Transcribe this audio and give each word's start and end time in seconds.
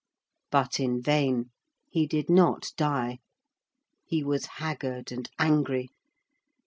But 0.49 0.79
in 0.79 0.99
vain; 0.99 1.51
he 1.91 2.07
did 2.07 2.27
not 2.27 2.71
die. 2.75 3.19
He 4.03 4.23
was 4.23 4.47
haggard 4.57 5.11
and 5.11 5.29
angry. 5.37 5.91